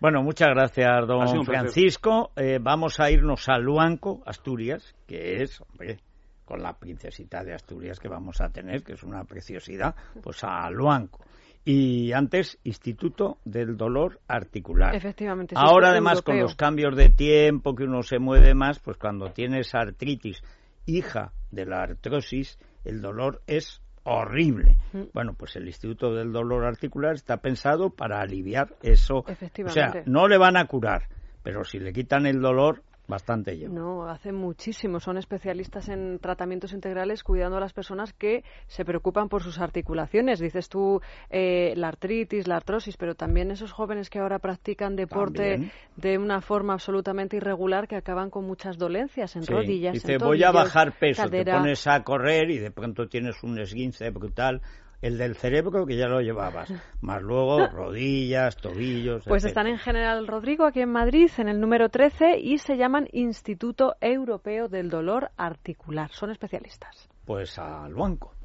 Bueno, 0.00 0.22
muchas 0.22 0.48
gracias, 0.50 1.06
don 1.08 1.44
Francisco. 1.44 2.30
Eh, 2.36 2.58
vamos 2.60 3.00
a 3.00 3.10
irnos 3.10 3.48
a 3.48 3.58
Luanco, 3.58 4.22
Asturias, 4.24 4.94
que 5.08 5.42
es, 5.42 5.60
hombre, 5.60 5.98
con 6.44 6.62
la 6.62 6.78
princesita 6.78 7.42
de 7.42 7.52
Asturias 7.52 7.98
que 7.98 8.08
vamos 8.08 8.40
a 8.40 8.48
tener, 8.48 8.84
que 8.84 8.92
es 8.92 9.02
una 9.02 9.24
preciosidad, 9.24 9.96
pues 10.22 10.44
a 10.44 10.70
Luanco. 10.70 11.24
y 11.64 12.12
antes 12.12 12.58
Instituto 12.62 13.38
del 13.44 13.76
Dolor 13.76 14.20
Articular. 14.28 14.94
Efectivamente. 14.94 15.54
Ahora 15.58 15.90
además 15.90 16.22
con 16.22 16.38
los 16.38 16.54
cambios 16.54 16.96
de 16.96 17.08
tiempo 17.10 17.74
que 17.74 17.84
uno 17.84 18.02
se 18.02 18.20
mueve 18.20 18.54
más, 18.54 18.78
pues 18.78 18.96
cuando 18.96 19.32
tienes 19.32 19.74
artritis 19.74 20.40
hija 20.86 21.32
de 21.50 21.66
la 21.66 21.82
artrosis, 21.82 22.58
el 22.84 23.02
dolor 23.02 23.42
es 23.46 23.82
horrible. 24.08 24.76
Mm. 24.92 25.02
Bueno, 25.12 25.34
pues 25.34 25.56
el 25.56 25.66
Instituto 25.66 26.14
del 26.14 26.32
Dolor 26.32 26.64
Articular 26.64 27.14
está 27.14 27.38
pensado 27.38 27.90
para 27.90 28.20
aliviar 28.20 28.74
eso. 28.82 29.24
O 29.64 29.68
sea, 29.68 30.02
no 30.06 30.28
le 30.28 30.38
van 30.38 30.56
a 30.56 30.66
curar, 30.66 31.08
pero 31.42 31.64
si 31.64 31.78
le 31.78 31.92
quitan 31.92 32.26
el 32.26 32.40
dolor, 32.40 32.82
Bastante 33.08 33.56
llevo. 33.56 33.74
No, 33.74 34.06
hace 34.06 34.32
muchísimo. 34.32 35.00
Son 35.00 35.16
especialistas 35.16 35.88
en 35.88 36.18
tratamientos 36.18 36.74
integrales 36.74 37.24
cuidando 37.24 37.56
a 37.56 37.60
las 37.60 37.72
personas 37.72 38.12
que 38.12 38.44
se 38.66 38.84
preocupan 38.84 39.30
por 39.30 39.42
sus 39.42 39.58
articulaciones. 39.58 40.40
Dices 40.40 40.68
tú 40.68 41.00
eh, 41.30 41.72
la 41.74 41.88
artritis, 41.88 42.46
la 42.46 42.56
artrosis, 42.56 42.98
pero 42.98 43.14
también 43.14 43.50
esos 43.50 43.72
jóvenes 43.72 44.10
que 44.10 44.18
ahora 44.18 44.40
practican 44.40 44.94
deporte 44.94 45.70
de 45.96 46.18
una 46.18 46.42
forma 46.42 46.74
absolutamente 46.74 47.38
irregular 47.38 47.88
que 47.88 47.96
acaban 47.96 48.28
con 48.28 48.46
muchas 48.46 48.76
dolencias 48.76 49.36
en 49.36 49.46
rodillas. 49.46 49.94
Dice, 49.94 50.18
voy 50.18 50.44
a 50.44 50.50
bajar 50.50 50.98
peso, 50.98 51.30
te 51.30 51.46
pones 51.46 51.86
a 51.86 52.04
correr 52.04 52.50
y 52.50 52.58
de 52.58 52.70
pronto 52.70 53.08
tienes 53.08 53.42
un 53.42 53.58
esguince 53.58 54.10
brutal 54.10 54.60
el 55.00 55.18
del 55.18 55.36
cerebro 55.36 55.86
que 55.86 55.96
ya 55.96 56.08
lo 56.08 56.20
llevabas, 56.20 56.72
más 57.00 57.22
luego 57.22 57.66
rodillas, 57.68 58.56
tobillos. 58.56 59.24
Pues 59.26 59.44
están 59.44 59.66
en 59.66 59.78
General 59.78 60.26
Rodrigo, 60.26 60.64
aquí 60.64 60.80
en 60.80 60.90
Madrid, 60.90 61.30
en 61.38 61.48
el 61.48 61.60
número 61.60 61.88
13 61.88 62.38
y 62.38 62.58
se 62.58 62.76
llaman 62.76 63.08
Instituto 63.12 63.96
Europeo 64.00 64.68
del 64.68 64.90
Dolor 64.90 65.30
Articular. 65.36 66.10
Son 66.12 66.30
especialistas. 66.30 67.08
Pues 67.24 67.58
al 67.58 67.94
banco. 67.94 68.37